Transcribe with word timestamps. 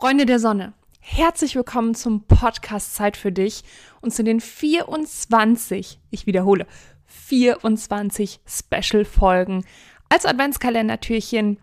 Freunde 0.00 0.24
der 0.24 0.38
Sonne, 0.38 0.72
herzlich 1.00 1.56
willkommen 1.56 1.94
zum 1.94 2.22
Podcast 2.22 2.94
Zeit 2.94 3.18
für 3.18 3.32
dich 3.32 3.64
und 4.00 4.14
zu 4.14 4.24
den 4.24 4.40
24, 4.40 6.00
ich 6.10 6.24
wiederhole, 6.24 6.66
24 7.04 8.40
Special-Folgen 8.46 9.62
als 10.08 10.24
Adventskalendertürchen, 10.24 11.58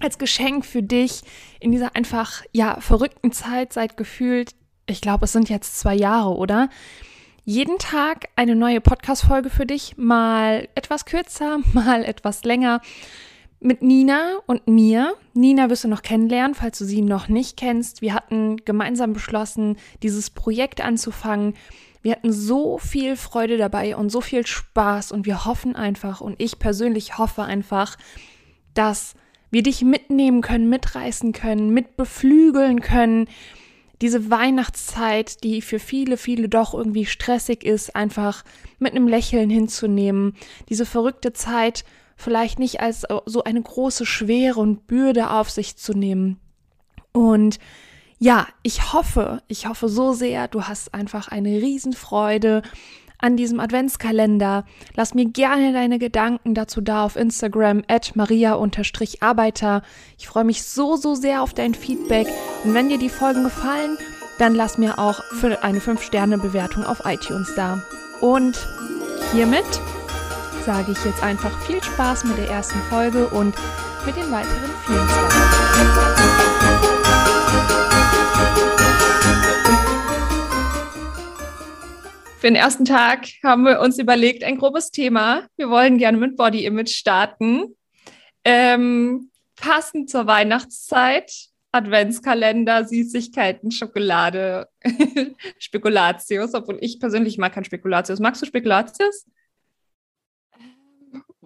als 0.00 0.16
Geschenk 0.16 0.64
für 0.64 0.82
dich 0.82 1.20
in 1.60 1.70
dieser 1.70 1.94
einfach, 1.94 2.44
ja, 2.50 2.80
verrückten 2.80 3.30
Zeit 3.30 3.74
seit 3.74 3.98
gefühlt, 3.98 4.52
ich 4.86 5.02
glaube, 5.02 5.26
es 5.26 5.32
sind 5.32 5.50
jetzt 5.50 5.78
zwei 5.78 5.94
Jahre, 5.94 6.34
oder? 6.34 6.70
Jeden 7.44 7.76
Tag 7.76 8.30
eine 8.36 8.56
neue 8.56 8.80
Podcast-Folge 8.80 9.50
für 9.50 9.66
dich, 9.66 9.98
mal 9.98 10.66
etwas 10.76 11.04
kürzer, 11.04 11.58
mal 11.74 12.06
etwas 12.06 12.42
länger 12.44 12.80
mit 13.60 13.82
Nina 13.82 14.38
und 14.46 14.66
mir. 14.68 15.14
Nina 15.34 15.70
wirst 15.70 15.84
du 15.84 15.88
noch 15.88 16.02
kennenlernen, 16.02 16.54
falls 16.54 16.78
du 16.78 16.84
sie 16.84 17.02
noch 17.02 17.28
nicht 17.28 17.56
kennst. 17.56 18.02
Wir 18.02 18.14
hatten 18.14 18.58
gemeinsam 18.64 19.12
beschlossen, 19.12 19.76
dieses 20.02 20.30
Projekt 20.30 20.80
anzufangen. 20.80 21.54
Wir 22.02 22.12
hatten 22.12 22.32
so 22.32 22.78
viel 22.78 23.16
Freude 23.16 23.56
dabei 23.56 23.96
und 23.96 24.10
so 24.10 24.20
viel 24.20 24.46
Spaß 24.46 25.10
und 25.10 25.26
wir 25.26 25.44
hoffen 25.44 25.74
einfach 25.74 26.20
und 26.20 26.40
ich 26.40 26.58
persönlich 26.58 27.18
hoffe 27.18 27.42
einfach, 27.42 27.96
dass 28.74 29.14
wir 29.50 29.62
dich 29.62 29.82
mitnehmen 29.82 30.40
können, 30.40 30.68
mitreißen 30.68 31.32
können, 31.32 31.70
mitbeflügeln 31.70 32.80
können. 32.80 33.26
Diese 34.02 34.30
Weihnachtszeit, 34.30 35.42
die 35.42 35.62
für 35.62 35.78
viele, 35.78 36.16
viele 36.16 36.48
doch 36.48 36.74
irgendwie 36.74 37.06
stressig 37.06 37.64
ist, 37.64 37.96
einfach 37.96 38.44
mit 38.78 38.92
einem 38.92 39.08
Lächeln 39.08 39.48
hinzunehmen. 39.48 40.34
Diese 40.68 40.84
verrückte 40.84 41.32
Zeit, 41.32 41.84
vielleicht 42.16 42.58
nicht 42.58 42.80
als 42.80 43.04
äh, 43.04 43.16
so 43.26 43.44
eine 43.44 43.62
große 43.62 44.06
Schwere 44.06 44.60
und 44.60 44.86
Bürde 44.86 45.30
auf 45.30 45.50
sich 45.50 45.76
zu 45.76 45.92
nehmen. 45.92 46.40
Und 47.12 47.58
ja, 48.18 48.46
ich 48.62 48.92
hoffe, 48.92 49.42
ich 49.46 49.66
hoffe 49.68 49.88
so 49.88 50.12
sehr, 50.12 50.48
du 50.48 50.62
hast 50.64 50.94
einfach 50.94 51.28
eine 51.28 51.60
Riesenfreude 51.60 52.62
an 53.18 53.36
diesem 53.36 53.60
Adventskalender. 53.60 54.64
Lass 54.94 55.14
mir 55.14 55.26
gerne 55.26 55.72
deine 55.72 55.98
Gedanken 55.98 56.54
dazu 56.54 56.80
da 56.80 57.04
auf 57.04 57.16
Instagram 57.16 57.82
at 57.88 58.16
maria-arbeiter. 58.16 59.82
Ich 60.18 60.28
freue 60.28 60.44
mich 60.44 60.64
so, 60.64 60.96
so 60.96 61.14
sehr 61.14 61.42
auf 61.42 61.54
dein 61.54 61.74
Feedback. 61.74 62.28
Und 62.64 62.74
wenn 62.74 62.88
dir 62.88 62.98
die 62.98 63.08
Folgen 63.08 63.44
gefallen, 63.44 63.96
dann 64.38 64.54
lass 64.54 64.76
mir 64.76 64.98
auch 64.98 65.22
für 65.40 65.62
eine 65.62 65.78
5-Sterne-Bewertung 65.78 66.84
auf 66.84 67.02
iTunes 67.06 67.54
da. 67.54 67.82
Und 68.20 68.58
hiermit 69.32 69.64
sage 70.66 70.90
ich 70.90 71.04
jetzt 71.04 71.22
einfach 71.22 71.56
viel 71.64 71.80
Spaß 71.80 72.24
mit 72.24 72.38
der 72.38 72.50
ersten 72.50 72.80
Folge 72.90 73.28
und 73.28 73.54
mit 74.04 74.16
den 74.16 74.32
weiteren 74.32 74.68
24. 74.84 75.06
Für 82.40 82.48
den 82.48 82.56
ersten 82.56 82.84
Tag 82.84 83.28
haben 83.44 83.62
wir 83.62 83.78
uns 83.78 84.00
überlegt, 84.00 84.42
ein 84.42 84.58
grobes 84.58 84.90
Thema. 84.90 85.46
Wir 85.56 85.70
wollen 85.70 85.98
gerne 85.98 86.18
mit 86.18 86.36
Body 86.36 86.64
Image 86.64 86.90
starten. 86.90 87.76
Ähm, 88.42 89.30
passend 89.54 90.10
zur 90.10 90.26
Weihnachtszeit. 90.26 91.32
Adventskalender, 91.70 92.84
Süßigkeiten, 92.86 93.70
Schokolade, 93.70 94.66
Spekulatius, 95.58 96.54
obwohl 96.54 96.78
ich 96.80 96.98
persönlich 96.98 97.38
mag 97.38 97.52
kein 97.52 97.64
Spekulatius. 97.64 98.18
Magst 98.18 98.42
du 98.42 98.46
Spekulatius? 98.46 99.26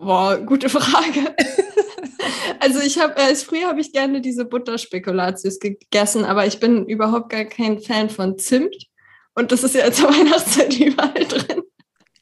Boah, 0.01 0.39
gute 0.39 0.71
Frage. 0.71 1.37
also 2.61 2.81
ich 2.81 2.99
habe, 2.99 3.17
äh, 3.17 3.35
früher 3.35 3.69
habe 3.69 3.83
ich 3.83 3.93
gerne 3.93 4.23
diese 4.23 4.47
Butterspekulatius 4.47 5.61
gegessen, 5.61 6.25
aber 6.25 6.47
ich 6.47 6.59
bin 6.59 6.87
überhaupt 6.87 7.29
gar 7.29 7.45
kein 7.45 7.81
Fan 7.81 8.09
von 8.09 8.39
Zimt. 8.39 8.87
Und 9.35 9.53
das 9.53 9.63
ist 9.63 9.75
ja 9.75 9.93
zur 9.93 10.09
Weihnachtszeit 10.09 10.75
überall 10.81 11.27
drin. 11.27 11.63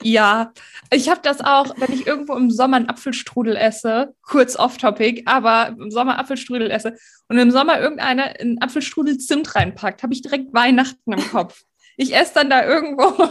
Ja, 0.03 0.53
ich 0.93 1.09
habe 1.09 1.21
das 1.23 1.41
auch, 1.41 1.73
wenn 1.77 1.93
ich 1.93 2.05
irgendwo 2.05 2.35
im 2.35 2.51
Sommer 2.51 2.79
einen 2.79 2.89
Apfelstrudel 2.89 3.55
esse, 3.55 4.13
kurz 4.23 4.57
off-topic, 4.57 5.23
aber 5.27 5.77
im 5.79 5.93
Sommer 5.93 6.19
Apfelstrudel 6.19 6.73
esse 6.73 6.97
und 7.29 7.39
im 7.39 7.53
Sommer 7.53 7.81
irgendeiner 7.81 8.41
einen 8.41 8.61
Apfelstrudel 8.61 9.19
Zimt 9.19 9.55
reinpackt, 9.55 10.03
habe 10.03 10.15
ich 10.15 10.23
direkt 10.23 10.53
Weihnachten 10.53 11.13
im 11.13 11.31
Kopf. 11.31 11.63
Ich 11.97 12.13
esse 12.17 12.35
dann 12.35 12.51
da 12.51 12.67
irgendwo 12.67 13.29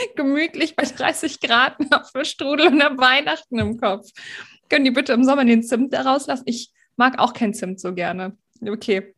gemütlich 0.16 0.76
bei 0.76 0.84
30 0.84 1.40
Grad 1.40 1.78
noch 1.90 2.10
für 2.10 2.24
Strudel 2.24 2.68
und 2.68 2.82
am 2.82 2.98
Weihnachten 2.98 3.58
im 3.58 3.78
Kopf. 3.78 4.08
Können 4.68 4.84
die 4.84 4.90
bitte 4.90 5.12
im 5.12 5.24
Sommer 5.24 5.44
den 5.44 5.62
Zimt 5.62 5.92
da 5.92 6.02
rauslassen? 6.02 6.44
Ich 6.46 6.70
mag 6.96 7.18
auch 7.18 7.32
kein 7.32 7.54
Zimt 7.54 7.80
so 7.80 7.94
gerne. 7.94 8.36
Okay. 8.66 9.14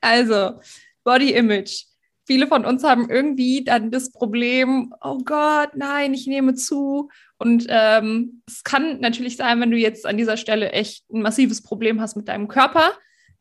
Also, 0.00 0.60
Body 1.04 1.32
Image. 1.32 1.84
Viele 2.24 2.46
von 2.46 2.64
uns 2.64 2.84
haben 2.84 3.10
irgendwie 3.10 3.64
dann 3.64 3.90
das 3.90 4.12
Problem, 4.12 4.94
oh 5.00 5.18
Gott, 5.24 5.70
nein, 5.74 6.14
ich 6.14 6.26
nehme 6.26 6.54
zu. 6.54 7.10
Und 7.36 7.66
ähm, 7.68 8.42
es 8.46 8.62
kann 8.62 9.00
natürlich 9.00 9.36
sein, 9.36 9.60
wenn 9.60 9.72
du 9.72 9.76
jetzt 9.76 10.06
an 10.06 10.16
dieser 10.16 10.36
Stelle 10.36 10.70
echt 10.70 11.04
ein 11.10 11.22
massives 11.22 11.62
Problem 11.62 12.00
hast 12.00 12.16
mit 12.16 12.28
deinem 12.28 12.46
Körper, 12.46 12.92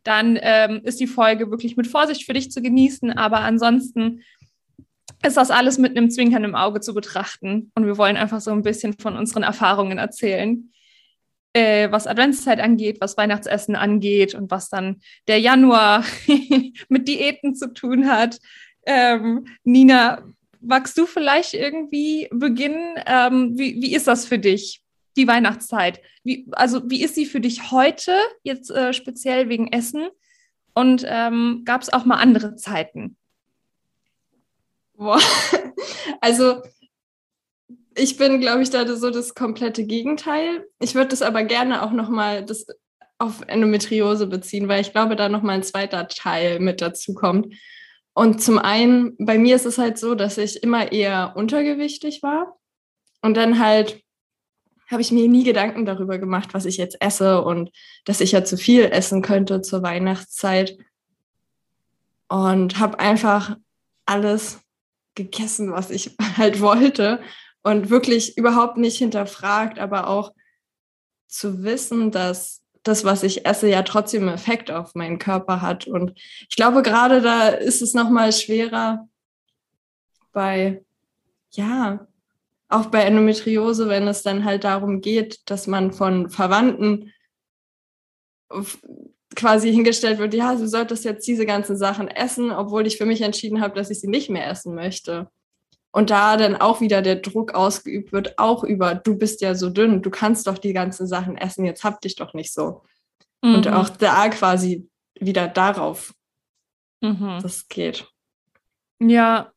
dann 0.03 0.37
ähm, 0.41 0.81
ist 0.83 0.99
die 0.99 1.07
Folge 1.07 1.51
wirklich 1.51 1.77
mit 1.77 1.85
Vorsicht 1.85 2.25
für 2.25 2.33
dich 2.33 2.51
zu 2.51 2.61
genießen. 2.61 3.11
Aber 3.11 3.41
ansonsten 3.41 4.23
ist 5.23 5.37
das 5.37 5.51
alles 5.51 5.77
mit 5.77 5.95
einem 5.95 6.09
Zwinkern 6.09 6.43
im 6.43 6.55
Auge 6.55 6.81
zu 6.81 6.93
betrachten. 6.93 7.71
Und 7.75 7.85
wir 7.85 7.97
wollen 7.97 8.17
einfach 8.17 8.41
so 8.41 8.51
ein 8.51 8.63
bisschen 8.63 8.93
von 8.93 9.15
unseren 9.15 9.43
Erfahrungen 9.43 9.97
erzählen, 9.97 10.71
äh, 11.53 11.91
was 11.91 12.07
Adventszeit 12.07 12.59
angeht, 12.59 13.01
was 13.01 13.17
Weihnachtsessen 13.17 13.75
angeht 13.75 14.33
und 14.35 14.51
was 14.51 14.69
dann 14.69 15.01
der 15.27 15.39
Januar 15.39 16.03
mit 16.89 17.07
Diäten 17.07 17.55
zu 17.55 17.73
tun 17.73 18.09
hat. 18.09 18.39
Ähm, 18.85 19.45
Nina, 19.63 20.23
magst 20.59 20.97
du 20.97 21.05
vielleicht 21.05 21.53
irgendwie 21.53 22.27
beginnen? 22.31 22.95
Ähm, 23.05 23.57
wie, 23.57 23.81
wie 23.81 23.93
ist 23.93 24.07
das 24.07 24.25
für 24.25 24.39
dich, 24.39 24.81
die 25.17 25.27
Weihnachtszeit? 25.27 26.01
Wie, 26.23 26.47
also 26.51 26.89
wie 26.89 27.03
ist 27.03 27.15
sie 27.15 27.25
für 27.25 27.41
dich 27.41 27.71
heute, 27.71 28.15
jetzt 28.43 28.71
äh, 28.71 28.93
speziell 28.93 29.49
wegen 29.49 29.71
Essen? 29.71 30.07
Und 30.73 31.05
ähm, 31.05 31.63
gab 31.65 31.81
es 31.81 31.91
auch 31.91 32.05
mal 32.05 32.15
andere 32.15 32.55
Zeiten? 32.55 33.17
Boah. 35.01 35.19
Also 36.23 36.61
ich 37.95 38.17
bin, 38.17 38.39
glaube 38.39 38.61
ich, 38.61 38.69
da 38.69 38.87
so 38.95 39.09
das 39.09 39.33
komplette 39.33 39.85
Gegenteil. 39.85 40.67
Ich 40.79 40.93
würde 40.93 41.09
das 41.09 41.23
aber 41.23 41.43
gerne 41.43 41.81
auch 41.81 41.91
nochmal 41.91 42.45
auf 43.17 43.41
Endometriose 43.47 44.27
beziehen, 44.27 44.67
weil 44.67 44.81
ich 44.81 44.91
glaube, 44.91 45.15
da 45.15 45.29
nochmal 45.29 45.55
ein 45.55 45.63
zweiter 45.63 46.07
Teil 46.07 46.59
mit 46.59 46.79
dazu 46.79 47.15
kommt. 47.15 47.55
Und 48.13 48.43
zum 48.43 48.59
einen, 48.59 49.15
bei 49.17 49.39
mir 49.39 49.55
ist 49.55 49.65
es 49.65 49.79
halt 49.79 49.97
so, 49.97 50.13
dass 50.13 50.37
ich 50.37 50.61
immer 50.61 50.91
eher 50.91 51.33
untergewichtig 51.35 52.21
war. 52.21 52.59
Und 53.23 53.35
dann 53.35 53.57
halt 53.57 54.03
habe 54.91 55.01
ich 55.01 55.11
mir 55.11 55.27
nie 55.27 55.43
Gedanken 55.43 55.87
darüber 55.87 56.19
gemacht, 56.19 56.53
was 56.53 56.65
ich 56.65 56.77
jetzt 56.77 57.01
esse 57.01 57.41
und 57.41 57.71
dass 58.05 58.21
ich 58.21 58.33
ja 58.33 58.43
zu 58.43 58.57
viel 58.57 58.83
essen 58.83 59.23
könnte 59.23 59.61
zur 59.61 59.81
Weihnachtszeit. 59.81 60.77
Und 62.27 62.77
habe 62.79 62.99
einfach 62.99 63.57
alles 64.05 64.61
gegessen, 65.15 65.71
was 65.71 65.89
ich 65.89 66.15
halt 66.37 66.61
wollte 66.61 67.21
und 67.63 67.89
wirklich 67.89 68.37
überhaupt 68.37 68.77
nicht 68.77 68.97
hinterfragt, 68.97 69.79
aber 69.79 70.07
auch 70.07 70.33
zu 71.27 71.63
wissen, 71.63 72.11
dass 72.11 72.61
das, 72.83 73.03
was 73.05 73.23
ich 73.23 73.45
esse, 73.45 73.69
ja 73.69 73.83
trotzdem 73.83 74.23
einen 74.23 74.35
Effekt 74.35 74.71
auf 74.71 74.95
meinen 74.95 75.19
Körper 75.19 75.61
hat. 75.61 75.87
Und 75.87 76.13
ich 76.49 76.55
glaube, 76.55 76.81
gerade 76.81 77.21
da 77.21 77.49
ist 77.49 77.81
es 77.81 77.93
nochmal 77.93 78.33
schwerer 78.33 79.07
bei, 80.31 80.83
ja, 81.51 82.07
auch 82.69 82.87
bei 82.87 83.03
Endometriose, 83.03 83.87
wenn 83.87 84.07
es 84.07 84.23
dann 84.23 84.45
halt 84.45 84.63
darum 84.63 85.01
geht, 85.01 85.41
dass 85.49 85.67
man 85.67 85.91
von 85.91 86.29
Verwandten 86.29 87.11
quasi 89.35 89.71
hingestellt 89.71 90.19
wird, 90.19 90.33
ja, 90.33 90.55
du 90.55 90.67
solltest 90.67 91.05
jetzt 91.05 91.27
diese 91.27 91.45
ganzen 91.45 91.77
Sachen 91.77 92.07
essen, 92.07 92.51
obwohl 92.51 92.85
ich 92.85 92.97
für 92.97 93.05
mich 93.05 93.21
entschieden 93.21 93.61
habe, 93.61 93.75
dass 93.75 93.89
ich 93.89 93.99
sie 93.99 94.07
nicht 94.07 94.29
mehr 94.29 94.47
essen 94.49 94.75
möchte. 94.75 95.29
Und 95.93 96.09
da 96.09 96.37
dann 96.37 96.55
auch 96.55 96.79
wieder 96.79 97.01
der 97.01 97.17
Druck 97.17 97.53
ausgeübt 97.53 98.13
wird, 98.13 98.39
auch 98.39 98.63
über, 98.63 98.95
du 98.95 99.17
bist 99.17 99.41
ja 99.41 99.55
so 99.55 99.69
dünn, 99.69 100.01
du 100.01 100.09
kannst 100.09 100.47
doch 100.47 100.57
die 100.57 100.73
ganzen 100.73 101.05
Sachen 101.05 101.37
essen, 101.37 101.65
jetzt 101.65 101.83
hab 101.83 102.01
dich 102.01 102.15
doch 102.15 102.33
nicht 102.33 102.53
so. 102.53 102.83
Mhm. 103.41 103.55
Und 103.55 103.67
auch 103.67 103.89
da 103.89 104.29
quasi 104.29 104.87
wieder 105.19 105.47
darauf, 105.47 106.13
mhm. 107.01 107.39
das 107.41 107.67
geht. 107.67 108.07
Ja, 108.99 109.51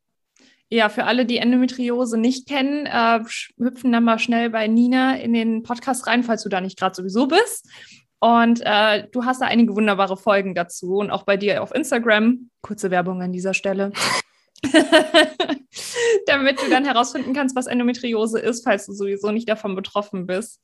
ja, 0.70 0.88
für 0.88 1.04
alle, 1.04 1.24
die 1.24 1.38
Endometriose 1.38 2.18
nicht 2.18 2.48
kennen, 2.48 2.86
äh, 2.86 3.20
hüpfen 3.58 3.92
dann 3.92 4.02
mal 4.02 4.18
schnell 4.18 4.50
bei 4.50 4.66
Nina 4.66 5.16
in 5.16 5.32
den 5.32 5.62
Podcast 5.62 6.06
rein, 6.08 6.24
falls 6.24 6.42
du 6.42 6.48
da 6.48 6.60
nicht 6.60 6.78
gerade 6.78 6.96
sowieso 6.96 7.28
bist. 7.28 7.68
Und 8.24 8.62
äh, 8.64 9.06
du 9.12 9.26
hast 9.26 9.42
da 9.42 9.46
einige 9.48 9.76
wunderbare 9.76 10.16
Folgen 10.16 10.54
dazu 10.54 10.96
und 10.96 11.10
auch 11.10 11.24
bei 11.24 11.36
dir 11.36 11.62
auf 11.62 11.74
Instagram. 11.74 12.48
Kurze 12.62 12.90
Werbung 12.90 13.20
an 13.20 13.34
dieser 13.34 13.52
Stelle. 13.52 13.92
Damit 16.26 16.58
du 16.58 16.70
dann 16.70 16.86
herausfinden 16.86 17.34
kannst, 17.34 17.54
was 17.54 17.66
Endometriose 17.66 18.38
ist, 18.38 18.64
falls 18.64 18.86
du 18.86 18.94
sowieso 18.94 19.30
nicht 19.30 19.46
davon 19.46 19.76
betroffen 19.76 20.26
bist. 20.26 20.62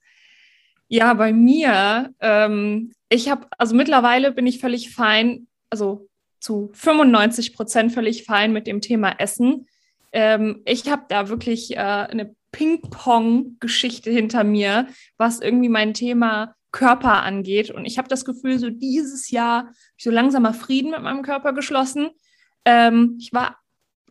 Ja, 0.88 1.12
bei 1.12 1.34
mir, 1.34 2.14
ähm, 2.20 2.92
ich 3.10 3.28
habe, 3.28 3.46
also 3.58 3.74
mittlerweile 3.74 4.32
bin 4.32 4.46
ich 4.46 4.58
völlig 4.58 4.94
fein, 4.94 5.46
also 5.68 6.08
zu 6.40 6.70
95 6.72 7.54
Prozent 7.54 7.92
völlig 7.92 8.24
fein 8.24 8.54
mit 8.54 8.66
dem 8.66 8.80
Thema 8.80 9.16
Essen. 9.18 9.66
Ähm, 10.12 10.62
ich 10.64 10.90
habe 10.90 11.02
da 11.10 11.28
wirklich 11.28 11.76
äh, 11.76 11.80
eine 11.80 12.34
Ping-Pong-Geschichte 12.52 14.10
hinter 14.10 14.44
mir, 14.44 14.86
was 15.18 15.42
irgendwie 15.42 15.68
mein 15.68 15.92
Thema 15.92 16.56
Körper 16.72 17.22
angeht. 17.22 17.70
Und 17.70 17.84
ich 17.84 17.98
habe 17.98 18.08
das 18.08 18.24
Gefühl, 18.24 18.58
so 18.58 18.70
dieses 18.70 19.30
Jahr 19.30 19.72
so 19.98 20.10
langsam 20.10 20.42
mal 20.42 20.52
Frieden 20.52 20.90
mit 20.92 21.02
meinem 21.02 21.22
Körper 21.22 21.52
geschlossen. 21.52 22.10
Ähm, 22.64 23.16
ich 23.18 23.32
war 23.32 23.58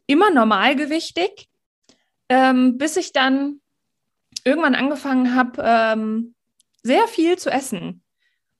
immer 0.07 0.31
normalgewichtig, 0.31 1.49
ähm, 2.29 2.77
bis 2.77 2.97
ich 2.97 3.13
dann 3.13 3.61
irgendwann 4.43 4.75
angefangen 4.75 5.35
habe, 5.35 5.61
ähm, 5.63 6.35
sehr 6.83 7.07
viel 7.07 7.37
zu 7.37 7.49
essen. 7.49 8.03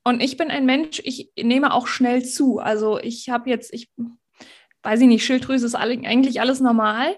Und 0.04 0.22
ich 0.22 0.36
bin 0.36 0.50
ein 0.50 0.66
Mensch, 0.66 1.00
ich 1.04 1.30
nehme 1.40 1.72
auch 1.74 1.86
schnell 1.86 2.24
zu. 2.24 2.58
Also 2.58 2.98
ich 2.98 3.28
habe 3.28 3.50
jetzt, 3.50 3.72
ich 3.72 3.90
weiß 4.82 5.00
ich 5.00 5.06
nicht, 5.06 5.24
Schilddrüse 5.24 5.66
ist 5.66 5.74
eigentlich 5.74 6.40
alles 6.40 6.60
normal 6.60 7.16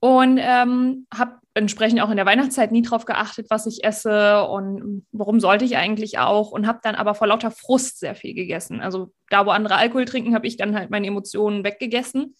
und 0.00 0.38
ähm, 0.40 1.06
habe 1.12 1.40
entsprechend 1.54 2.00
auch 2.00 2.10
in 2.10 2.16
der 2.16 2.26
Weihnachtszeit 2.26 2.72
nie 2.72 2.82
drauf 2.82 3.04
geachtet, 3.04 3.46
was 3.48 3.66
ich 3.66 3.84
esse 3.84 4.44
und 4.44 5.06
warum 5.12 5.38
sollte 5.38 5.64
ich 5.64 5.76
eigentlich 5.76 6.18
auch 6.18 6.50
und 6.50 6.66
habe 6.66 6.80
dann 6.82 6.96
aber 6.96 7.14
vor 7.14 7.28
lauter 7.28 7.50
Frust 7.50 8.00
sehr 8.00 8.14
viel 8.14 8.34
gegessen. 8.34 8.80
Also 8.80 9.12
da, 9.30 9.46
wo 9.46 9.50
andere 9.50 9.76
Alkohol 9.76 10.04
trinken, 10.04 10.34
habe 10.34 10.46
ich 10.46 10.56
dann 10.56 10.74
halt 10.74 10.90
meine 10.90 11.06
Emotionen 11.06 11.62
weggegessen 11.62 12.34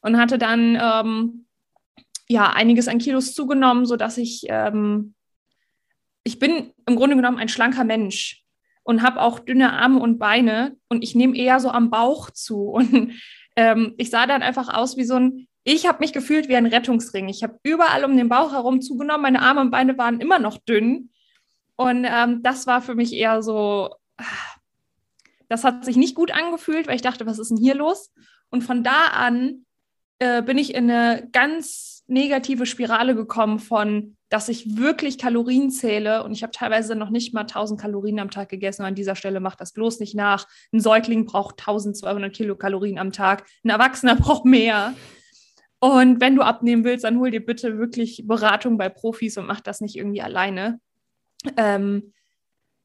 und 0.00 0.18
hatte 0.18 0.36
dann 0.36 0.78
ähm, 0.80 1.46
ja 2.28 2.50
einiges 2.50 2.86
an 2.88 2.98
Kilos 2.98 3.32
zugenommen, 3.32 3.86
sodass 3.86 4.18
ich 4.18 4.44
ähm, 4.48 5.14
ich 6.24 6.38
bin 6.38 6.72
im 6.86 6.96
Grunde 6.96 7.16
genommen 7.16 7.38
ein 7.38 7.48
schlanker 7.48 7.84
Mensch 7.84 8.44
und 8.82 9.02
habe 9.02 9.20
auch 9.20 9.38
dünne 9.38 9.72
Arme 9.72 10.00
und 10.00 10.18
Beine 10.18 10.76
und 10.88 11.04
ich 11.04 11.14
nehme 11.14 11.36
eher 11.36 11.60
so 11.60 11.70
am 11.70 11.90
Bauch 11.90 12.30
zu. 12.30 12.70
Und 12.70 13.12
ähm, 13.56 13.94
ich 13.98 14.10
sah 14.10 14.26
dann 14.26 14.42
einfach 14.42 14.72
aus 14.74 14.96
wie 14.96 15.04
so 15.04 15.14
ein, 15.14 15.46
ich 15.64 15.86
habe 15.86 16.00
mich 16.00 16.12
gefühlt 16.12 16.48
wie 16.48 16.56
ein 16.56 16.66
Rettungsring. 16.66 17.28
Ich 17.28 17.42
habe 17.42 17.58
überall 17.62 18.04
um 18.04 18.16
den 18.16 18.28
Bauch 18.28 18.52
herum 18.52 18.80
zugenommen, 18.80 19.22
meine 19.22 19.42
Arme 19.42 19.62
und 19.62 19.70
Beine 19.70 19.96
waren 19.98 20.20
immer 20.20 20.38
noch 20.38 20.58
dünn. 20.58 21.10
Und 21.76 22.06
ähm, 22.08 22.42
das 22.42 22.66
war 22.66 22.82
für 22.82 22.94
mich 22.94 23.14
eher 23.14 23.42
so, 23.42 23.94
das 25.48 25.64
hat 25.64 25.84
sich 25.84 25.96
nicht 25.96 26.14
gut 26.14 26.30
angefühlt, 26.30 26.86
weil 26.86 26.96
ich 26.96 27.02
dachte, 27.02 27.26
was 27.26 27.38
ist 27.38 27.48
denn 27.48 27.56
hier 27.56 27.74
los? 27.74 28.12
Und 28.50 28.62
von 28.62 28.84
da 28.84 29.06
an 29.06 29.64
äh, 30.20 30.42
bin 30.42 30.58
ich 30.58 30.74
in 30.74 30.90
eine 30.90 31.28
ganz 31.32 32.04
negative 32.06 32.66
Spirale 32.66 33.14
gekommen 33.14 33.58
von 33.58 34.16
dass 34.34 34.48
ich 34.48 34.76
wirklich 34.76 35.16
Kalorien 35.16 35.70
zähle 35.70 36.24
und 36.24 36.32
ich 36.32 36.42
habe 36.42 36.50
teilweise 36.50 36.96
noch 36.96 37.10
nicht 37.10 37.34
mal 37.34 37.42
1000 37.42 37.80
Kalorien 37.80 38.18
am 38.18 38.32
Tag 38.32 38.48
gegessen. 38.48 38.82
Und 38.82 38.88
an 38.88 38.96
dieser 38.96 39.14
Stelle 39.14 39.38
macht 39.38 39.60
das 39.60 39.72
bloß 39.72 40.00
nicht 40.00 40.16
nach. 40.16 40.48
Ein 40.72 40.80
Säugling 40.80 41.24
braucht 41.24 41.60
1200 41.60 42.34
Kilokalorien 42.34 42.98
am 42.98 43.12
Tag, 43.12 43.44
ein 43.64 43.70
Erwachsener 43.70 44.16
braucht 44.20 44.44
mehr. 44.44 44.94
Und 45.84 46.18
wenn 46.18 46.34
du 46.34 46.40
abnehmen 46.40 46.82
willst, 46.82 47.04
dann 47.04 47.18
hol 47.18 47.30
dir 47.30 47.44
bitte 47.44 47.76
wirklich 47.76 48.24
Beratung 48.26 48.78
bei 48.78 48.88
Profis 48.88 49.36
und 49.36 49.44
mach 49.44 49.60
das 49.60 49.82
nicht 49.82 49.96
irgendwie 49.96 50.22
alleine. 50.22 50.80
Ähm, 51.58 52.14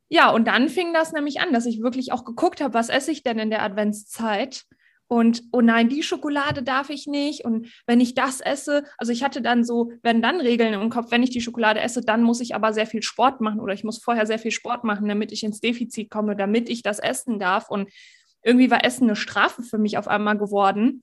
ja, 0.10 0.30
und 0.32 0.50
dann 0.50 0.68
fing 0.68 0.94
das 0.94 1.14
nämlich 1.14 1.40
an, 1.40 1.54
dass 1.54 1.66
ich 1.66 1.82
wirklich 1.82 2.12
auch 2.12 2.26
geguckt 2.26 2.60
habe, 2.60 2.74
was 2.74 2.90
esse 2.90 3.14
ich 3.14 3.24
denn 3.24 3.40
in 3.40 3.52
der 3.52 3.64
Adventszeit? 3.64 4.66
Und 5.08 5.44
oh 5.54 5.62
nein, 5.62 5.88
die 5.88 6.04
Schokolade 6.04 6.62
darf 6.62 6.90
ich 6.90 7.08
nicht. 7.08 7.46
Und 7.46 7.72
wenn 7.88 8.02
ich 8.02 8.16
das 8.16 8.42
esse, 8.42 8.84
also 8.98 9.14
ich 9.14 9.24
hatte 9.24 9.42
dann 9.42 9.64
so, 9.64 9.94
wenn 10.04 10.22
dann 10.22 10.42
Regeln 10.42 10.74
im 10.74 10.90
Kopf, 10.90 11.10
wenn 11.10 11.24
ich 11.24 11.30
die 11.30 11.40
Schokolade 11.40 11.80
esse, 11.80 12.02
dann 12.02 12.22
muss 12.22 12.42
ich 12.42 12.54
aber 12.54 12.74
sehr 12.74 12.86
viel 12.86 13.02
Sport 13.02 13.40
machen 13.40 13.62
oder 13.62 13.74
ich 13.74 13.86
muss 13.86 14.04
vorher 14.04 14.26
sehr 14.26 14.40
viel 14.40 14.52
Sport 14.52 14.84
machen, 14.84 15.08
damit 15.08 15.32
ich 15.32 15.46
ins 15.46 15.62
Defizit 15.62 16.10
komme, 16.10 16.36
damit 16.36 16.68
ich 16.68 16.84
das 16.84 17.00
essen 17.00 17.40
darf. 17.40 17.70
Und 17.70 17.90
irgendwie 18.44 18.70
war 18.70 18.84
Essen 18.84 19.06
eine 19.06 19.16
Strafe 19.16 19.64
für 19.64 19.78
mich 19.78 19.98
auf 19.98 20.10
einmal 20.10 20.38
geworden 20.38 21.02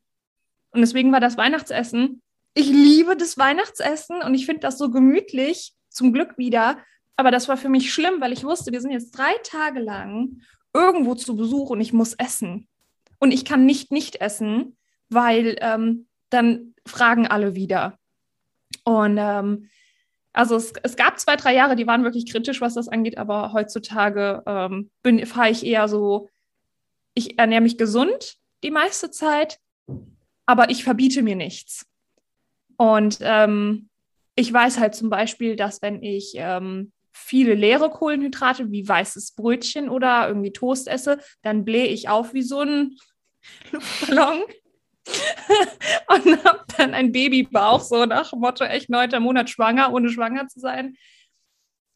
und 0.76 0.82
deswegen 0.82 1.10
war 1.10 1.20
das 1.20 1.38
Weihnachtsessen, 1.38 2.20
ich 2.52 2.68
liebe 2.68 3.16
das 3.16 3.38
Weihnachtsessen 3.38 4.20
und 4.20 4.34
ich 4.34 4.44
finde 4.44 4.60
das 4.60 4.76
so 4.76 4.90
gemütlich, 4.90 5.72
zum 5.88 6.12
Glück 6.12 6.36
wieder, 6.36 6.76
aber 7.16 7.30
das 7.30 7.48
war 7.48 7.56
für 7.56 7.70
mich 7.70 7.94
schlimm, 7.94 8.20
weil 8.20 8.34
ich 8.34 8.44
wusste, 8.44 8.72
wir 8.72 8.82
sind 8.82 8.90
jetzt 8.90 9.12
drei 9.12 9.32
Tage 9.42 9.80
lang 9.80 10.42
irgendwo 10.74 11.14
zu 11.14 11.34
Besuch 11.34 11.70
und 11.70 11.80
ich 11.80 11.94
muss 11.94 12.12
essen. 12.12 12.68
Und 13.18 13.32
ich 13.32 13.46
kann 13.46 13.64
nicht 13.64 13.90
nicht 13.90 14.16
essen, 14.16 14.76
weil 15.08 15.56
ähm, 15.60 16.08
dann 16.28 16.74
fragen 16.86 17.26
alle 17.26 17.54
wieder. 17.54 17.98
Und 18.84 19.16
ähm, 19.18 19.70
also 20.34 20.56
es, 20.56 20.74
es, 20.82 20.96
gab 20.96 21.18
zwei, 21.18 21.36
drei 21.36 21.54
Jahre, 21.54 21.74
die 21.74 21.86
waren 21.86 22.04
wirklich 22.04 22.30
kritisch, 22.30 22.60
was 22.60 22.74
das 22.74 22.88
angeht, 22.88 23.16
aber 23.16 23.54
heutzutage 23.54 24.42
ähm, 24.44 24.90
fahre 25.24 25.48
ich 25.48 25.64
eher 25.64 25.88
so, 25.88 26.28
ich 27.14 27.38
ernähre 27.38 27.62
mich 27.62 27.78
gesund 27.78 28.36
die 28.62 28.70
meiste 28.70 29.10
Zeit, 29.10 29.58
aber 30.46 30.70
ich 30.70 30.84
verbiete 30.84 31.22
mir 31.22 31.36
nichts. 31.36 31.86
Und 32.76 33.18
ähm, 33.20 33.88
ich 34.36 34.52
weiß 34.52 34.78
halt 34.78 34.94
zum 34.94 35.10
Beispiel, 35.10 35.56
dass 35.56 35.82
wenn 35.82 36.02
ich 36.02 36.32
ähm, 36.36 36.92
viele 37.12 37.54
leere 37.54 37.90
Kohlenhydrate 37.90 38.70
wie 38.70 38.86
weißes 38.86 39.32
Brötchen 39.32 39.88
oder 39.88 40.28
irgendwie 40.28 40.52
Toast 40.52 40.86
esse, 40.86 41.18
dann 41.42 41.64
blähe 41.64 41.86
ich 41.86 42.08
auf 42.08 42.34
wie 42.34 42.42
so 42.42 42.60
ein 42.60 42.96
Luftballon 43.72 44.42
und 46.08 46.44
habe 46.44 46.64
dann 46.76 46.94
ein 46.94 47.12
Babybauch, 47.12 47.80
so 47.80 48.04
nach 48.04 48.32
Motto, 48.32 48.64
echt 48.64 48.90
neunter 48.90 49.20
Monat 49.20 49.48
schwanger, 49.48 49.92
ohne 49.92 50.10
schwanger 50.10 50.48
zu 50.48 50.60
sein. 50.60 50.96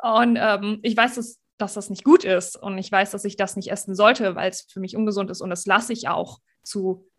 Und 0.02 0.38
ähm, 0.40 0.78
ich 0.82 0.96
weiß, 0.96 1.16
dass, 1.16 1.38
dass 1.58 1.74
das 1.74 1.90
nicht 1.90 2.04
gut 2.04 2.24
ist 2.24 2.56
und 2.56 2.78
ich 2.78 2.90
weiß, 2.90 3.10
dass 3.10 3.24
ich 3.24 3.36
das 3.36 3.56
nicht 3.56 3.70
essen 3.70 3.94
sollte, 3.94 4.34
weil 4.36 4.50
es 4.50 4.66
für 4.72 4.80
mich 4.80 4.96
ungesund 4.96 5.30
ist 5.30 5.42
und 5.42 5.50
das 5.50 5.66
lasse 5.66 5.92
ich 5.92 6.08
auch 6.08 6.38
zu 6.62 7.09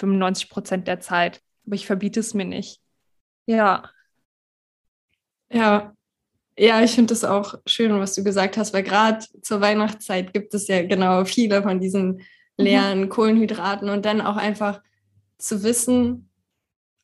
95 0.00 0.50
Prozent 0.50 0.88
der 0.88 1.00
Zeit. 1.00 1.40
Aber 1.66 1.74
ich 1.76 1.86
verbiete 1.86 2.20
es 2.20 2.34
mir 2.34 2.44
nicht. 2.44 2.80
Ja. 3.46 3.90
Ja, 5.52 5.94
ja, 6.62 6.82
ich 6.82 6.90
finde 6.92 7.14
es 7.14 7.24
auch 7.24 7.54
schön, 7.66 7.98
was 7.98 8.14
du 8.14 8.22
gesagt 8.22 8.58
hast, 8.58 8.74
weil 8.74 8.82
gerade 8.82 9.24
zur 9.40 9.62
Weihnachtszeit 9.62 10.34
gibt 10.34 10.52
es 10.52 10.68
ja 10.68 10.82
genau 10.86 11.24
viele 11.24 11.62
von 11.62 11.80
diesen 11.80 12.08
mhm. 12.08 12.22
leeren 12.56 13.00
mhm. 13.00 13.08
Kohlenhydraten 13.08 13.88
und 13.88 14.04
dann 14.04 14.20
auch 14.20 14.36
einfach 14.36 14.82
zu 15.38 15.62
wissen, 15.62 16.28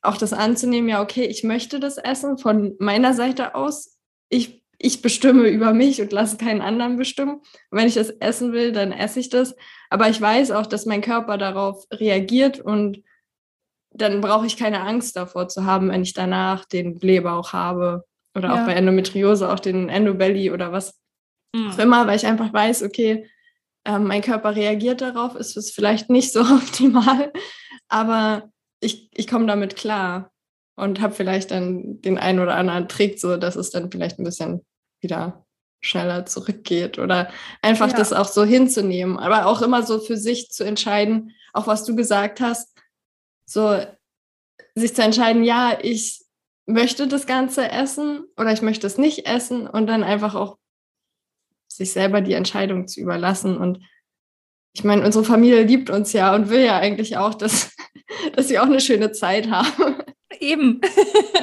auch 0.03 0.17
das 0.17 0.31
anzunehmen, 0.31 0.89
ja, 0.89 1.01
okay, 1.01 1.25
ich 1.25 1.43
möchte 1.43 1.79
das 1.79 1.97
essen 1.97 2.37
von 2.37 2.75
meiner 2.77 3.15
Seite 3.15 3.55
aus. 3.55 3.97
Ich, 4.29 4.63
ich 4.77 5.01
bestimme 5.01 5.47
über 5.47 5.73
mich 5.73 6.01
und 6.01 6.11
lasse 6.11 6.37
keinen 6.37 6.61
anderen 6.61 6.97
bestimmen. 6.97 7.37
Und 7.71 7.79
wenn 7.79 7.87
ich 7.87 7.95
das 7.95 8.11
essen 8.11 8.53
will, 8.53 8.71
dann 8.71 8.91
esse 8.91 9.19
ich 9.19 9.29
das. 9.29 9.55
Aber 9.89 10.09
ich 10.09 10.19
weiß 10.19 10.51
auch, 10.51 10.65
dass 10.65 10.85
mein 10.85 11.01
Körper 11.01 11.37
darauf 11.37 11.85
reagiert 11.91 12.59
und 12.59 13.03
dann 13.91 14.21
brauche 14.21 14.45
ich 14.45 14.57
keine 14.57 14.81
Angst 14.81 15.15
davor 15.15 15.47
zu 15.47 15.65
haben, 15.65 15.89
wenn 15.89 16.03
ich 16.03 16.13
danach 16.13 16.65
den 16.65 16.99
Blähbauch 16.99 17.53
habe 17.53 18.05
oder 18.35 18.49
ja. 18.49 18.61
auch 18.61 18.65
bei 18.65 18.73
Endometriose 18.73 19.51
auch 19.51 19.59
den 19.59 19.89
Endobelly 19.89 20.51
oder 20.51 20.71
was 20.71 20.99
mhm. 21.55 21.71
auch 21.71 21.79
immer, 21.79 22.07
weil 22.07 22.17
ich 22.17 22.25
einfach 22.25 22.53
weiß, 22.53 22.83
okay, 22.83 23.27
ähm, 23.85 24.03
mein 24.03 24.21
Körper 24.21 24.55
reagiert 24.55 25.01
darauf, 25.01 25.35
ist 25.35 25.57
es 25.57 25.71
vielleicht 25.71 26.09
nicht 26.09 26.31
so 26.31 26.41
optimal, 26.41 27.31
aber 27.87 28.49
ich, 28.79 29.09
ich 29.15 29.27
komme 29.27 29.47
damit 29.47 29.75
klar 29.75 30.31
und 30.75 31.01
habe 31.01 31.13
vielleicht 31.13 31.51
dann 31.51 32.01
den 32.01 32.17
einen 32.17 32.39
oder 32.39 32.55
anderen 32.55 32.87
Trick, 32.87 33.19
so 33.19 33.37
dass 33.37 33.55
es 33.55 33.71
dann 33.71 33.91
vielleicht 33.91 34.19
ein 34.19 34.23
bisschen 34.23 34.65
wieder 35.01 35.46
schneller 35.81 36.25
zurückgeht 36.25 36.99
oder 36.99 37.29
einfach 37.61 37.91
ja. 37.91 37.97
das 37.97 38.13
auch 38.13 38.27
so 38.27 38.43
hinzunehmen, 38.43 39.17
aber 39.17 39.45
auch 39.45 39.61
immer 39.61 39.83
so 39.83 39.99
für 39.99 40.17
sich 40.17 40.49
zu 40.49 40.63
entscheiden, 40.63 41.33
auch 41.53 41.67
was 41.67 41.85
du 41.85 41.95
gesagt 41.95 42.41
hast, 42.41 42.75
so 43.45 43.79
sich 44.75 44.95
zu 44.95 45.03
entscheiden, 45.03 45.43
ja, 45.43 45.77
ich 45.81 46.23
möchte 46.65 47.07
das 47.07 47.25
Ganze 47.25 47.69
essen 47.71 48.25
oder 48.37 48.51
ich 48.51 48.61
möchte 48.61 48.85
es 48.85 48.97
nicht 48.97 49.25
essen 49.25 49.67
und 49.67 49.87
dann 49.87 50.03
einfach 50.03 50.35
auch 50.35 50.57
sich 51.67 51.93
selber 51.93 52.21
die 52.21 52.33
Entscheidung 52.33 52.87
zu 52.87 52.99
überlassen. 52.99 53.57
Und 53.57 53.79
ich 54.73 54.83
meine, 54.83 55.05
unsere 55.05 55.23
Familie 55.23 55.63
liebt 55.63 55.89
uns 55.89 56.13
ja 56.13 56.35
und 56.35 56.49
will 56.49 56.61
ja 56.61 56.77
eigentlich 56.77 57.17
auch, 57.17 57.33
dass, 57.33 57.75
dass 58.33 58.47
sie 58.47 58.59
auch 58.59 58.65
eine 58.65 58.81
schöne 58.81 59.11
Zeit 59.11 59.49
haben. 59.49 59.95
Eben. 60.39 60.81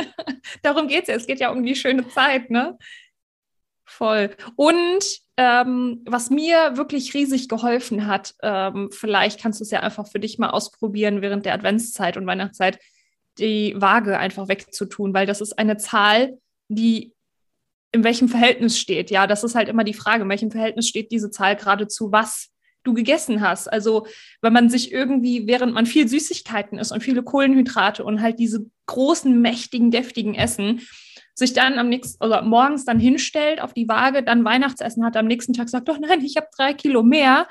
Darum 0.63 0.89
geht 0.89 1.03
es 1.03 1.09
ja. 1.09 1.15
Es 1.15 1.27
geht 1.27 1.41
ja 1.41 1.51
um 1.51 1.65
die 1.65 1.75
schöne 1.75 2.07
Zeit, 2.09 2.51
ne? 2.51 2.79
Voll. 3.97 4.31
Und 4.57 5.05
ähm, 5.37 6.03
was 6.05 6.29
mir 6.29 6.77
wirklich 6.77 7.15
riesig 7.15 7.49
geholfen 7.49 8.09
hat, 8.09 8.35
ähm, 8.43 8.91
vielleicht 8.91 9.41
kannst 9.41 9.61
du 9.61 9.63
es 9.63 9.71
ja 9.71 9.81
einfach 9.81 10.09
für 10.09 10.19
dich 10.19 10.37
mal 10.37 10.51
ausprobieren 10.51 11.23
während 11.23 11.47
der 11.47 11.55
Adventszeit 11.55 12.17
und 12.17 12.27
Weihnachtszeit, 12.27 12.81
die 13.39 13.73
Waage 13.77 14.19
einfach 14.19 14.49
wegzutun, 14.49 15.15
weil 15.15 15.27
das 15.27 15.41
ist 15.41 15.57
eine 15.61 15.77
Zahl, 15.77 16.39
die 16.67 17.13
in 17.93 18.03
welchem 18.03 18.29
Verhältnis 18.29 18.81
steht. 18.81 19.13
Ja, 19.13 19.29
das 19.29 19.45
ist 19.45 19.55
halt 19.55 19.69
immer 19.69 19.85
die 19.85 19.95
Frage, 19.95 20.25
in 20.25 20.29
welchem 20.29 20.51
Verhältnis 20.51 20.89
steht 20.89 21.13
diese 21.13 21.31
Zahl 21.31 21.55
gerade 21.55 21.87
zu 21.87 22.11
was 22.11 22.51
du 22.83 22.95
gegessen 22.95 23.43
hast. 23.43 23.73
Also, 23.73 24.09
wenn 24.43 24.53
man 24.53 24.71
sich 24.71 24.91
irgendwie, 24.91 25.47
während 25.47 25.73
man 25.73 25.87
viel 25.87 26.09
Süßigkeiten 26.09 26.79
isst 26.79 26.91
und 26.91 27.05
viele 27.05 27.23
Kohlenhydrate 27.23 28.03
und 28.03 28.21
halt 28.21 28.41
diese 28.41 28.67
großen, 28.87 29.41
mächtigen, 29.41 29.93
deftigen 29.93 30.35
Essen, 30.35 30.81
sich 31.35 31.53
dann 31.53 31.79
am 31.79 31.89
nächsten, 31.89 32.23
oder 32.25 32.43
morgens 32.43 32.85
dann 32.85 33.01
hinstellt 33.01 33.61
auf 33.61 33.75
die 33.75 33.89
Waage, 33.89 34.23
dann 34.23 34.45
Weihnachtsessen 34.45 35.05
hat, 35.05 35.17
am 35.17 35.27
nächsten 35.27 35.53
Tag 35.53 35.69
sagt, 35.69 35.89
doch 35.89 35.99
nein, 35.99 36.21
ich 36.25 36.37
habe 36.37 36.47
drei 36.57 36.73
Kilo 36.75 37.03
mehr, 37.03 37.49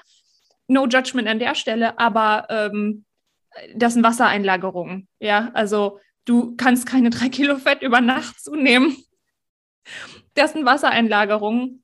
no 0.67 0.87
judgment 0.87 1.27
an 1.27 1.39
der 1.39 1.53
Stelle, 1.53 1.99
aber 1.99 2.47
ähm, 2.49 3.05
das 3.75 3.93
sind 3.93 4.03
Wassereinlagerungen. 4.03 5.07
Ja, 5.19 5.51
also 5.53 5.99
du 6.25 6.55
kannst 6.55 6.85
keine 6.85 7.09
drei 7.09 7.29
Kilo 7.29 7.57
Fett 7.57 7.81
über 7.81 8.01
Nacht 8.01 8.41
zunehmen. 8.41 8.95
Das 10.33 10.53
sind 10.53 10.65
Wassereinlagerungen. 10.65 11.83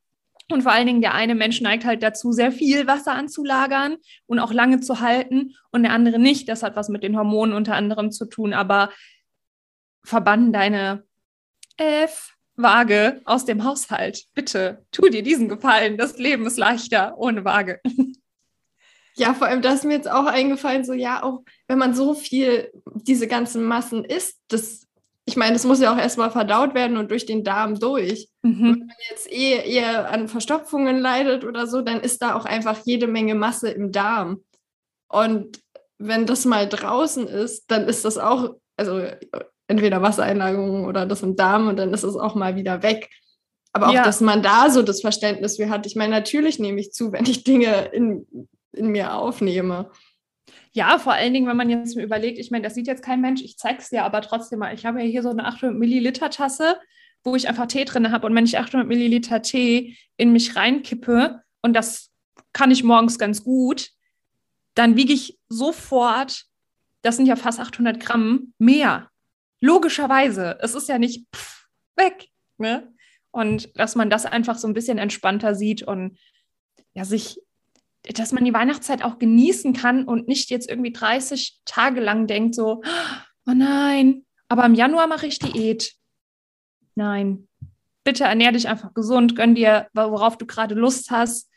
Und 0.52 0.64
vor 0.64 0.72
allen 0.72 0.88
Dingen 0.88 1.02
der 1.02 1.14
eine 1.14 1.36
Mensch 1.36 1.62
neigt 1.62 1.86
halt 1.86 2.02
dazu, 2.02 2.32
sehr 2.32 2.52
viel 2.52 2.88
Wasser 2.88 3.14
anzulagern 3.14 3.98
und 4.26 4.40
auch 4.40 4.52
lange 4.52 4.80
zu 4.80 5.00
halten 5.00 5.54
und 5.70 5.84
der 5.84 5.92
andere 5.92 6.18
nicht. 6.18 6.50
Das 6.50 6.64
hat 6.64 6.76
was 6.76 6.90
mit 6.90 7.04
den 7.04 7.16
Hormonen 7.16 7.54
unter 7.54 7.76
anderem 7.76 8.12
zu 8.12 8.26
tun. 8.26 8.54
Aber 8.54 8.90
verbann 10.04 10.52
deine 10.52 11.04
F-Waage 11.80 13.22
aus 13.26 13.46
dem 13.46 13.64
Haushalt. 13.64 14.26
Bitte, 14.34 14.86
tu 14.92 15.10
dir 15.10 15.24
diesen 15.24 15.50
Gefallen. 15.50 15.98
Das 15.98 16.18
Leben 16.18 16.46
ist 16.46 16.58
leichter 16.58 17.18
ohne 17.18 17.46
Waage. 17.46 17.80
Ja, 19.16 19.34
vor 19.34 19.48
allem, 19.48 19.62
da 19.62 19.74
ist 19.74 19.84
mir 19.84 19.96
jetzt 19.96 20.10
auch 20.10 20.26
eingefallen, 20.26 20.86
so 20.86 20.94
ja, 20.94 21.24
auch 21.24 21.44
wenn 21.68 21.78
man 21.78 21.94
so 21.94 22.14
viel 22.14 22.72
diese 22.86 23.28
ganzen 23.28 23.64
Massen 23.64 24.06
isst, 24.06 24.40
das, 24.48 24.88
ich 25.26 25.36
meine, 25.36 25.54
das 25.54 25.66
muss 25.66 25.82
ja 25.82 25.94
auch 25.94 25.98
erstmal 25.98 26.32
verdaut 26.32 26.74
werden 26.74 26.96
und 26.96 27.12
durch 27.12 27.26
den 27.26 27.44
Darm 27.44 27.78
durch. 27.78 28.30
Mhm. 28.44 28.62
Wenn 28.62 28.80
man 28.80 28.96
jetzt 29.10 29.30
eh 29.30 29.56
eher 29.58 30.10
an 30.10 30.30
Verstopfungen 30.30 31.00
leidet 31.00 31.44
oder 31.44 31.68
so, 31.68 31.82
dann 31.82 32.00
ist 32.00 32.22
da 32.22 32.34
auch 32.36 32.46
einfach 32.46 32.80
jede 32.86 33.08
Menge 33.08 33.36
Masse 33.36 33.70
im 33.70 33.92
Darm. 33.92 34.44
Und 35.10 35.60
wenn 35.98 36.26
das 36.26 36.46
mal 36.46 36.70
draußen 36.70 37.28
ist, 37.28 37.70
dann 37.70 37.90
ist 37.90 38.06
das 38.06 38.18
auch, 38.18 38.56
also 38.78 39.06
entweder 39.70 40.02
Wassereinlagerung 40.02 40.86
oder 40.86 41.06
das 41.06 41.24
im 41.24 41.38
Darm 41.38 41.70
und 41.70 41.78
dann 41.78 41.94
ist 41.94 42.04
es 42.04 42.18
auch 42.18 42.36
mal 42.36 42.58
wieder 42.58 42.84
weg. 42.84 43.10
Aber 43.72 43.90
auch, 43.90 43.94
ja. 43.94 44.04
dass 44.04 44.20
man 44.20 44.44
da 44.44 44.70
so 44.70 44.82
das 44.82 45.02
Verständnis 45.02 45.56
für 45.56 45.70
hat. 45.70 45.86
Ich 45.86 45.96
meine, 45.96 46.12
natürlich 46.12 46.60
nehme 46.60 46.82
ich 46.82 46.92
zu, 46.92 47.12
wenn 47.12 47.26
ich 47.26 47.44
Dinge 47.44 47.90
in 47.94 48.26
in 48.74 48.88
mir 48.88 49.14
aufnehme. 49.14 49.92
Ja, 50.72 51.00
vor 51.00 51.14
allen 51.14 51.34
Dingen, 51.34 51.48
wenn 51.48 51.58
man 51.58 51.70
jetzt 51.70 51.96
mir 51.96 52.04
überlegt, 52.04 52.38
ich 52.38 52.52
meine, 52.52 52.64
das 52.64 52.76
sieht 52.76 52.88
jetzt 52.88 53.04
kein 53.04 53.22
Mensch, 53.22 53.42
ich 53.42 53.58
zeige 53.58 53.80
es 53.80 53.90
dir 53.90 54.04
aber 54.04 54.22
trotzdem 54.22 54.60
mal. 54.60 54.74
Ich 54.74 54.86
habe 54.86 55.02
ja 55.02 55.06
hier 55.06 55.24
so 55.24 55.30
eine 55.30 55.46
800 55.46 55.78
Milliliter 55.78 56.30
Tasse, 56.30 56.80
wo 57.24 57.36
ich 57.36 57.48
einfach 57.48 57.68
Tee 57.68 57.86
drin 57.86 58.12
habe. 58.12 58.28
Und 58.28 58.36
wenn 58.36 58.46
ich 58.46 58.58
800 58.58 58.88
Milliliter 58.88 59.42
Tee 59.42 59.98
in 60.18 60.32
mich 60.32 60.56
reinkippe, 60.56 61.42
und 61.62 61.74
das 61.74 62.12
kann 62.54 62.72
ich 62.72 62.84
morgens 62.84 63.20
ganz 63.20 63.44
gut, 63.44 63.90
dann 64.76 64.96
wiege 64.96 65.14
ich 65.14 65.40
sofort, 65.50 66.46
das 67.02 67.18
sind 67.18 67.26
ja 67.26 67.36
fast 67.36 67.60
800 67.60 68.00
Gramm, 68.00 68.54
mehr. 68.60 69.10
Logischerweise. 69.62 70.58
Es 70.62 70.76
ist 70.76 70.90
ja 70.90 70.98
nicht 70.98 71.28
pff, 71.36 71.68
weg. 71.96 72.30
Ne? 72.58 72.94
Und 73.32 73.78
dass 73.78 73.96
man 73.96 74.10
das 74.10 74.26
einfach 74.26 74.58
so 74.58 74.68
ein 74.68 74.74
bisschen 74.74 74.98
entspannter 74.98 75.56
sieht 75.56 75.84
und 75.84 76.18
ja, 76.94 77.06
sich 77.06 77.40
dass 78.04 78.32
man 78.32 78.46
die 78.46 78.54
Weihnachtszeit 78.54 79.04
auch 79.04 79.20
genießen 79.20 79.74
kann 79.74 80.06
und 80.06 80.28
nicht 80.28 80.50
jetzt 80.50 80.70
irgendwie 80.70 80.94
30 80.94 81.60
Tage 81.66 82.00
lang 82.00 82.28
denkt, 82.28 82.56
so, 82.56 82.82
oh 83.46 83.52
nein, 83.54 84.26
aber 84.48 84.66
im 84.66 84.74
Januar 84.74 85.08
mache 85.08 85.28
ich 85.28 85.40
Diät. 85.40 85.94
Nein. 86.96 87.48
Bitte 88.04 88.24
ernähr 88.24 88.52
dich 88.52 88.68
einfach 88.68 88.94
gesund, 88.94 89.36
gönn 89.36 89.54
dir, 89.54 89.88
worauf 89.94 90.38
du 90.38 90.46
gerade 90.46 90.76
Lust 90.76 91.12
hast. 91.12 91.50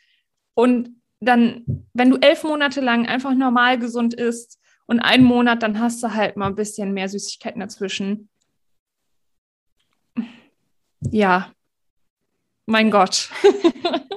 Und 0.54 0.90
dann, 1.20 1.86
wenn 1.94 2.10
du 2.10 2.16
elf 2.16 2.42
Monate 2.42 2.80
lang 2.80 3.06
einfach 3.06 3.34
normal 3.34 3.78
gesund 3.78 4.12
isst 4.12 4.58
und 4.86 5.00
einen 5.00 5.24
Monat, 5.24 5.62
dann 5.62 5.78
hast 5.78 6.02
du 6.02 6.14
halt 6.14 6.36
mal 6.36 6.46
ein 6.46 6.54
bisschen 6.54 6.92
mehr 6.92 7.08
Süßigkeiten 7.08 7.60
dazwischen. 7.60 8.28
Ja. 11.10 11.52
Mein 12.66 12.90
Gott. 12.90 13.30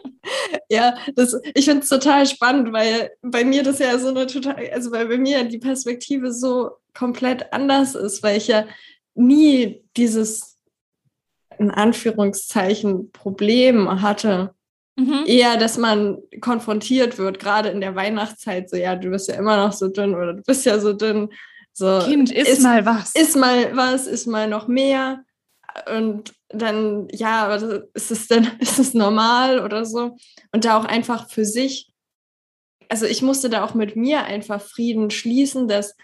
Ja, 0.70 0.98
das, 1.16 1.40
ich 1.54 1.66
finde 1.66 1.84
es 1.84 1.90
total 1.90 2.26
spannend, 2.26 2.74
weil 2.74 3.12
bei 3.22 3.46
mir 3.46 3.62
das 3.62 3.80
ja 3.80 3.98
so 4.00 4.08
eine 4.08 4.26
total, 4.26 4.56
also 4.72 4.92
weil 4.92 5.08
bei 5.08 5.18
mir 5.18 5.44
die 5.44 5.60
Perspektive 5.60 6.34
so 6.34 6.72
komplett 6.94 7.54
anders 7.54 7.94
ist, 7.94 8.24
weil 8.24 8.38
ich 8.38 8.48
ja 8.48 8.66
nie 9.14 9.84
dieses 9.96 10.58
in 11.60 11.72
Anführungszeichen 11.72 13.12
Problem 13.12 14.02
hatte. 14.02 14.55
Mhm. 14.98 15.24
Eher, 15.26 15.58
dass 15.58 15.78
man 15.78 16.20
konfrontiert 16.40 17.18
wird, 17.18 17.40
gerade 17.40 17.70
in 17.70 17.82
der 17.82 17.96
Weihnachtszeit, 17.96 18.70
so 18.70 18.78
ja, 18.78 18.96
du 18.96 19.10
bist 19.10 19.28
ja 19.28 19.36
immer 19.36 19.58
noch 19.58 19.74
so 19.74 19.90
dünn 19.90 20.16
oder 20.16 20.34
du 20.34 20.42
bist 20.42 20.66
ja 20.66 20.80
so 20.80 20.94
dünn. 20.94 21.30
So, 21.74 22.00
kind, 22.06 22.32
iss 22.32 22.48
ist, 22.48 22.64
mal 22.64 22.86
was. 22.86 23.14
Ist 23.16 23.36
mal 23.36 23.76
was, 23.76 24.08
ist 24.08 24.28
mal 24.28 24.48
noch 24.48 24.68
mehr. 24.68 25.26
Und 25.94 26.34
dann, 26.48 27.10
ja, 27.12 27.46
aber 27.46 27.84
ist 27.94 28.12
es 28.12 28.28
denn, 28.28 28.48
ist 28.60 28.80
es 28.80 28.94
normal 28.94 29.60
oder 29.60 29.84
so? 29.84 30.16
Und 30.54 30.64
da 30.64 30.78
auch 30.78 30.86
einfach 30.86 31.30
für 31.30 31.44
sich, 31.44 31.92
also 32.88 33.06
ich 33.06 33.22
musste 33.22 33.50
da 33.50 33.66
auch 33.66 33.74
mit 33.74 33.98
mir 33.98 34.24
einfach 34.24 34.62
Frieden 34.62 35.10
schließen, 35.12 35.68
dass 35.68 35.98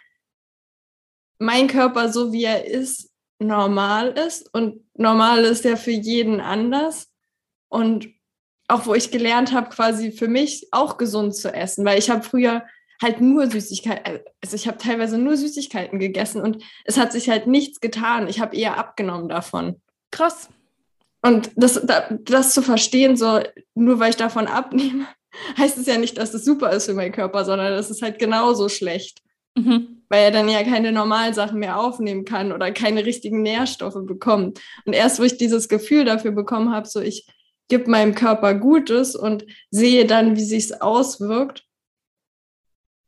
mein 1.40 1.68
Körper, 1.68 2.12
so 2.12 2.34
wie 2.34 2.44
er 2.44 2.66
ist, 2.66 3.10
normal 3.40 4.10
ist. 4.10 4.54
Und 4.54 4.86
normal 4.96 5.46
ist 5.46 5.64
ja 5.64 5.78
für 5.78 5.92
jeden 5.92 6.42
anders. 6.42 7.10
Und 7.70 8.10
auch 8.72 8.86
wo 8.86 8.94
ich 8.94 9.12
gelernt 9.12 9.54
habe, 9.54 9.70
quasi 9.70 10.12
für 10.12 10.28
mich 10.28 10.68
auch 10.72 10.98
gesund 10.98 11.36
zu 11.36 11.54
essen, 11.54 11.86
weil 11.86 12.00
ich 12.00 12.10
habe 12.10 12.24
früher 12.24 12.64
halt 13.02 13.20
nur 13.20 13.50
Süßigkeiten, 13.50 14.20
also 14.42 14.56
ich 14.56 14.68
habe 14.68 14.78
teilweise 14.78 15.18
nur 15.18 15.36
Süßigkeiten 15.36 16.00
gegessen 16.00 16.42
und 16.42 16.64
es 16.86 16.98
hat 16.98 17.12
sich 17.12 17.30
halt 17.30 17.48
nichts 17.48 17.80
getan. 17.80 18.28
Ich 18.28 18.40
habe 18.40 18.56
eher 18.56 18.78
abgenommen 18.78 19.28
davon. 19.28 19.82
Krass. 20.12 20.50
Und 21.24 21.52
das, 21.56 21.86
das 22.24 22.54
zu 22.54 22.62
verstehen, 22.62 23.18
so 23.18 23.42
nur 23.76 24.00
weil 24.00 24.12
ich 24.12 24.18
davon 24.18 24.48
abnehme, 24.48 25.08
heißt 25.58 25.78
es 25.78 25.88
ja 25.88 25.98
nicht, 25.98 26.18
dass 26.18 26.34
es 26.34 26.46
super 26.46 26.72
ist 26.72 26.86
für 26.86 26.94
meinen 26.94 27.12
Körper, 27.12 27.46
sondern 27.46 27.74
es 27.74 27.90
ist 27.90 28.02
halt 28.02 28.20
genauso 28.20 28.70
schlecht. 28.70 29.22
Mhm. 29.56 30.04
Weil 30.10 30.26
er 30.26 30.32
dann 30.32 30.48
ja 30.48 30.64
keine 30.64 30.92
normalen 30.92 31.34
Sachen 31.34 31.60
mehr 31.60 31.80
aufnehmen 31.80 32.26
kann 32.26 32.52
oder 32.52 32.72
keine 32.72 33.06
richtigen 33.06 33.42
Nährstoffe 33.42 34.06
bekommt. 34.06 34.60
Und 34.86 34.94
erst 34.94 35.20
wo 35.20 35.24
ich 35.24 35.38
dieses 35.38 35.68
Gefühl 35.70 36.06
dafür 36.06 36.32
bekommen 36.32 36.74
habe, 36.74 36.88
so 36.88 37.02
ich 37.02 37.26
gebe 37.72 37.90
meinem 37.90 38.14
Körper 38.14 38.54
Gutes 38.54 39.16
und 39.16 39.46
sehe 39.70 40.06
dann, 40.06 40.36
wie 40.36 40.44
sich 40.44 40.66
es 40.66 40.82
auswirkt, 40.82 41.66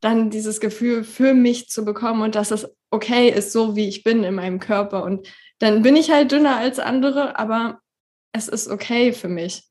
dann 0.00 0.30
dieses 0.30 0.58
Gefühl 0.58 1.04
für 1.04 1.34
mich 1.34 1.68
zu 1.68 1.84
bekommen 1.84 2.22
und 2.22 2.34
dass 2.34 2.50
es 2.50 2.74
okay 2.90 3.28
ist, 3.28 3.52
so 3.52 3.76
wie 3.76 3.88
ich 3.88 4.02
bin 4.04 4.24
in 4.24 4.34
meinem 4.34 4.60
Körper. 4.60 5.04
Und 5.04 5.28
dann 5.58 5.82
bin 5.82 5.96
ich 5.96 6.10
halt 6.10 6.32
dünner 6.32 6.56
als 6.56 6.78
andere, 6.78 7.38
aber 7.38 7.80
es 8.32 8.48
ist 8.48 8.68
okay 8.68 9.12
für 9.12 9.28
mich. 9.28 9.64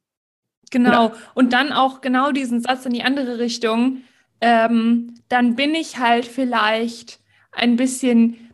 Genau. 0.69 1.07
Ja. 1.07 1.13
Und 1.33 1.53
dann 1.53 1.73
auch 1.73 2.01
genau 2.01 2.31
diesen 2.31 2.61
Satz 2.61 2.85
in 2.85 2.93
die 2.93 3.03
andere 3.03 3.39
Richtung. 3.39 4.03
Ähm, 4.41 5.15
dann 5.27 5.55
bin 5.55 5.73
ich 5.73 5.97
halt 5.97 6.25
vielleicht 6.25 7.19
ein 7.51 7.77
bisschen, 7.77 8.51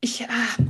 ich, 0.00 0.26
ah, 0.28 0.62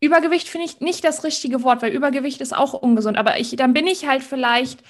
Übergewicht 0.00 0.48
finde 0.48 0.66
ich 0.66 0.80
nicht 0.80 1.04
das 1.04 1.24
richtige 1.24 1.62
Wort, 1.62 1.82
weil 1.82 1.92
Übergewicht 1.92 2.40
ist 2.40 2.56
auch 2.56 2.74
ungesund. 2.74 3.16
Aber 3.16 3.38
ich, 3.38 3.54
dann 3.56 3.72
bin 3.72 3.86
ich 3.86 4.06
halt 4.06 4.22
vielleicht, 4.22 4.80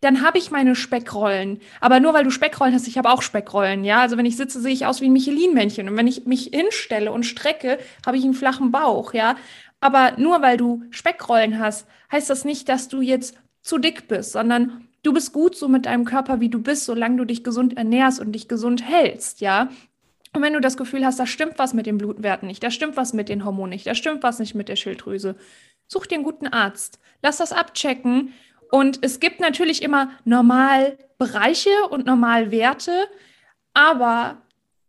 dann 0.00 0.22
habe 0.22 0.38
ich 0.38 0.50
meine 0.50 0.74
Speckrollen. 0.74 1.60
Aber 1.80 2.00
nur 2.00 2.14
weil 2.14 2.24
du 2.24 2.30
Speckrollen 2.30 2.74
hast, 2.74 2.88
ich 2.88 2.98
habe 2.98 3.10
auch 3.10 3.22
Speckrollen. 3.22 3.84
Ja, 3.84 4.00
also 4.00 4.16
wenn 4.16 4.26
ich 4.26 4.36
sitze, 4.36 4.60
sehe 4.60 4.72
ich 4.72 4.86
aus 4.86 5.00
wie 5.00 5.06
ein 5.06 5.12
Michelin-Männchen. 5.12 5.88
Und 5.88 5.96
wenn 5.96 6.08
ich 6.08 6.26
mich 6.26 6.50
hinstelle 6.52 7.12
und 7.12 7.24
strecke, 7.24 7.78
habe 8.04 8.16
ich 8.16 8.24
einen 8.24 8.34
flachen 8.34 8.72
Bauch. 8.72 9.14
Ja, 9.14 9.36
aber 9.80 10.14
nur 10.18 10.42
weil 10.42 10.56
du 10.56 10.82
Speckrollen 10.90 11.58
hast, 11.58 11.86
heißt 12.10 12.30
das 12.30 12.44
nicht, 12.44 12.68
dass 12.68 12.88
du 12.88 13.00
jetzt 13.00 13.36
zu 13.62 13.78
dick 13.78 14.08
bist, 14.08 14.32
sondern 14.32 14.88
du 15.02 15.12
bist 15.12 15.32
gut 15.32 15.56
so 15.56 15.68
mit 15.68 15.86
deinem 15.86 16.04
Körper, 16.04 16.40
wie 16.40 16.48
du 16.48 16.60
bist, 16.60 16.84
solange 16.84 17.16
du 17.16 17.24
dich 17.24 17.44
gesund 17.44 17.76
ernährst 17.76 18.20
und 18.20 18.32
dich 18.32 18.48
gesund 18.48 18.84
hältst, 18.84 19.40
ja. 19.40 19.68
Und 20.36 20.42
wenn 20.42 20.52
du 20.52 20.60
das 20.60 20.76
Gefühl 20.76 21.06
hast, 21.06 21.18
da 21.18 21.24
stimmt 21.24 21.58
was 21.58 21.72
mit 21.72 21.86
den 21.86 21.96
Blutwerten 21.96 22.46
nicht, 22.46 22.62
da 22.62 22.70
stimmt 22.70 22.98
was 22.98 23.14
mit 23.14 23.30
den 23.30 23.46
Hormonen 23.46 23.70
nicht, 23.70 23.86
da 23.86 23.94
stimmt 23.94 24.22
was 24.22 24.38
nicht 24.38 24.54
mit 24.54 24.68
der 24.68 24.76
Schilddrüse, 24.76 25.34
such 25.88 26.04
dir 26.04 26.16
einen 26.16 26.24
guten 26.24 26.46
Arzt. 26.46 27.00
Lass 27.22 27.38
das 27.38 27.52
abchecken. 27.52 28.34
Und 28.70 28.98
es 29.00 29.18
gibt 29.18 29.40
natürlich 29.40 29.80
immer 29.82 30.10
Normalbereiche 30.26 31.70
und 31.88 32.04
Normalwerte, 32.04 33.08
aber 33.72 34.42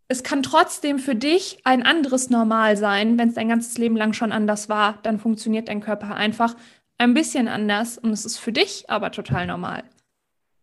es 0.10 0.22
kann 0.22 0.44
trotzdem 0.44 1.00
für 1.00 1.16
dich 1.16 1.60
ein 1.64 1.82
anderes 1.82 2.30
Normal 2.30 2.76
sein, 2.76 3.18
wenn 3.18 3.30
es 3.30 3.36
dein 3.36 3.48
ganzes 3.48 3.78
Leben 3.78 3.96
lang 3.96 4.12
schon 4.12 4.34
anders 4.34 4.68
war, 4.68 5.00
dann 5.04 5.18
funktioniert 5.18 5.70
dein 5.70 5.80
Körper 5.80 6.14
einfach 6.16 6.58
ein 6.98 7.14
bisschen 7.14 7.48
anders 7.48 7.98
und 7.98 8.12
es 8.12 8.26
ist 8.26 8.38
für 8.38 8.52
dich 8.52 8.90
aber 8.90 9.14
total 9.14 9.48
normal. 9.48 9.86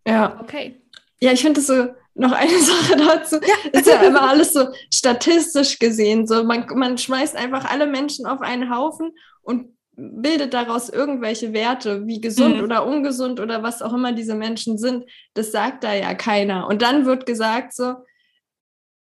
Ja. 0.06 0.38
Okay. 0.42 0.78
Ja, 1.22 1.32
ich 1.32 1.40
finde 1.40 1.60
das 1.60 1.68
so 1.68 1.94
noch 2.14 2.32
eine 2.32 2.58
Sache 2.58 2.96
dazu. 2.96 3.36
Ja. 3.36 3.70
Ist 3.78 3.86
ja 3.86 4.02
immer 4.02 4.22
alles 4.28 4.52
so 4.52 4.68
statistisch 4.92 5.78
gesehen. 5.78 6.26
So, 6.26 6.44
man, 6.44 6.66
man 6.74 6.98
schmeißt 6.98 7.36
einfach 7.36 7.70
alle 7.70 7.86
Menschen 7.86 8.26
auf 8.26 8.40
einen 8.40 8.74
Haufen 8.74 9.12
und 9.42 9.74
bildet 9.96 10.54
daraus 10.54 10.88
irgendwelche 10.88 11.52
Werte, 11.52 12.06
wie 12.06 12.20
gesund 12.20 12.56
mhm. 12.56 12.64
oder 12.64 12.86
ungesund 12.86 13.38
oder 13.38 13.62
was 13.62 13.82
auch 13.82 13.92
immer 13.92 14.12
diese 14.12 14.34
Menschen 14.34 14.78
sind. 14.78 15.04
Das 15.34 15.52
sagt 15.52 15.84
da 15.84 15.92
ja 15.94 16.14
keiner. 16.14 16.66
Und 16.66 16.82
dann 16.82 17.06
wird 17.06 17.26
gesagt 17.26 17.74
so, 17.74 17.94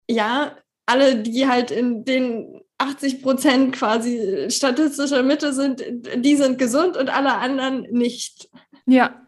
ja, 0.09 0.57
alle, 0.87 1.17
die 1.17 1.47
halt 1.47 1.71
in 1.71 2.05
den 2.05 2.61
80 2.79 3.23
Prozent 3.23 3.75
quasi 3.75 4.47
statistischer 4.49 5.23
Mitte 5.23 5.53
sind, 5.53 5.85
die 6.17 6.35
sind 6.35 6.59
gesund 6.59 6.97
und 6.97 7.11
alle 7.11 7.35
anderen 7.35 7.83
nicht. 7.91 8.49
Ja. 8.87 9.27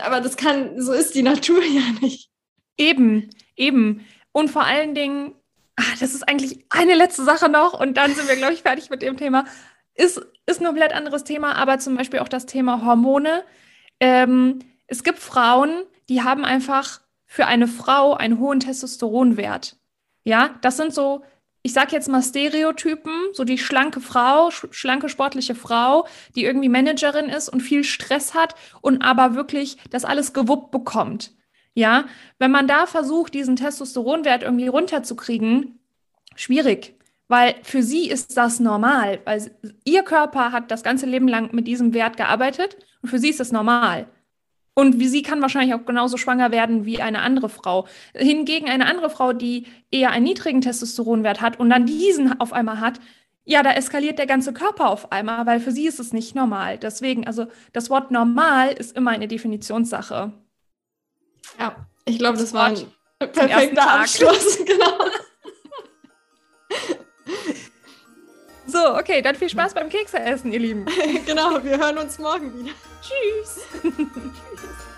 Aber 0.00 0.20
das 0.20 0.36
kann, 0.36 0.80
so 0.80 0.92
ist 0.92 1.14
die 1.14 1.22
Natur 1.22 1.62
ja 1.64 1.82
nicht. 2.00 2.30
Eben, 2.78 3.30
Eben. 3.56 4.06
Und 4.32 4.50
vor 4.50 4.64
allen 4.64 4.94
Dingen, 4.94 5.34
ach, 5.76 5.98
das 5.98 6.14
ist 6.14 6.28
eigentlich 6.28 6.64
eine 6.70 6.94
letzte 6.94 7.24
Sache 7.24 7.48
noch 7.48 7.78
und 7.78 7.96
dann 7.96 8.14
sind 8.14 8.28
wir, 8.28 8.36
glaube 8.36 8.52
ich, 8.52 8.62
fertig 8.62 8.90
mit 8.90 9.02
dem 9.02 9.16
Thema. 9.16 9.46
Ist, 9.94 10.20
ist 10.44 10.60
ein 10.60 10.66
komplett 10.66 10.92
anderes 10.92 11.24
Thema, 11.24 11.56
aber 11.56 11.78
zum 11.78 11.96
Beispiel 11.96 12.20
auch 12.20 12.28
das 12.28 12.46
Thema 12.46 12.84
Hormone. 12.84 13.42
Ähm, 13.98 14.58
es 14.86 15.02
gibt 15.02 15.18
Frauen, 15.18 15.84
die 16.10 16.22
haben 16.22 16.44
einfach 16.44 17.00
für 17.24 17.46
eine 17.46 17.66
Frau 17.66 18.14
einen 18.14 18.38
hohen 18.38 18.60
Testosteronwert. 18.60 19.76
Ja, 20.22 20.50
das 20.60 20.76
sind 20.76 20.92
so, 20.92 21.24
ich 21.62 21.72
sag 21.72 21.92
jetzt 21.92 22.08
mal 22.08 22.22
Stereotypen, 22.22 23.12
so 23.32 23.44
die 23.44 23.58
schlanke 23.58 24.00
Frau, 24.00 24.50
sch 24.50 24.66
schlanke 24.70 25.08
sportliche 25.08 25.54
Frau, 25.54 26.06
die 26.34 26.44
irgendwie 26.44 26.68
Managerin 26.68 27.30
ist 27.30 27.48
und 27.48 27.62
viel 27.62 27.84
Stress 27.84 28.34
hat 28.34 28.54
und 28.82 29.02
aber 29.02 29.34
wirklich 29.34 29.78
das 29.90 30.04
alles 30.04 30.34
gewuppt 30.34 30.70
bekommt. 30.70 31.32
Ja, 31.76 32.06
wenn 32.38 32.50
man 32.50 32.66
da 32.66 32.86
versucht, 32.86 33.34
diesen 33.34 33.54
Testosteronwert 33.54 34.42
irgendwie 34.42 34.66
runterzukriegen, 34.66 35.78
schwierig, 36.34 36.94
weil 37.28 37.54
für 37.62 37.82
sie 37.82 38.08
ist 38.08 38.34
das 38.38 38.60
normal, 38.60 39.20
weil 39.26 39.50
ihr 39.84 40.02
Körper 40.02 40.52
hat 40.52 40.70
das 40.70 40.82
ganze 40.82 41.04
Leben 41.04 41.28
lang 41.28 41.52
mit 41.52 41.66
diesem 41.66 41.92
Wert 41.92 42.16
gearbeitet 42.16 42.78
und 43.02 43.10
für 43.10 43.18
sie 43.18 43.28
ist 43.28 43.40
das 43.40 43.52
normal. 43.52 44.06
Und 44.72 45.00
wie 45.00 45.08
sie 45.08 45.20
kann 45.20 45.42
wahrscheinlich 45.42 45.74
auch 45.74 45.84
genauso 45.84 46.16
schwanger 46.16 46.50
werden 46.50 46.86
wie 46.86 47.02
eine 47.02 47.20
andere 47.20 47.50
Frau. 47.50 47.86
Hingegen 48.14 48.70
eine 48.70 48.86
andere 48.86 49.10
Frau, 49.10 49.34
die 49.34 49.66
eher 49.90 50.12
einen 50.12 50.24
niedrigen 50.24 50.62
Testosteronwert 50.62 51.42
hat 51.42 51.60
und 51.60 51.68
dann 51.68 51.84
diesen 51.84 52.40
auf 52.40 52.54
einmal 52.54 52.80
hat, 52.80 53.00
ja, 53.44 53.62
da 53.62 53.72
eskaliert 53.72 54.18
der 54.18 54.26
ganze 54.26 54.54
Körper 54.54 54.88
auf 54.88 55.12
einmal, 55.12 55.44
weil 55.44 55.60
für 55.60 55.72
sie 55.72 55.86
ist 55.86 56.00
es 56.00 56.14
nicht 56.14 56.34
normal. 56.34 56.78
Deswegen, 56.78 57.26
also 57.26 57.46
das 57.74 57.90
Wort 57.90 58.10
normal 58.10 58.72
ist 58.72 58.96
immer 58.96 59.10
eine 59.10 59.28
Definitionssache. 59.28 60.32
Ja, 61.58 61.86
ich 62.04 62.18
glaube, 62.18 62.38
das, 62.38 62.52
war 62.52 62.66
ein 62.66 62.92
perfekter 63.18 63.90
Abschluss. 63.90 64.58
genau. 64.64 65.10
So, 68.66 68.96
okay, 68.96 69.22
dann 69.22 69.36
viel 69.36 69.48
Spaß 69.48 69.74
beim 69.74 69.88
Kekse 69.88 70.18
essen, 70.18 70.52
ihr 70.52 70.58
Lieben. 70.58 70.86
genau, 71.26 71.62
wir 71.62 71.78
hören 71.78 71.98
uns 71.98 72.18
morgen 72.18 72.52
wieder. 72.58 72.74
Tschüss. 73.00 73.60
Tschüss. 73.82 74.95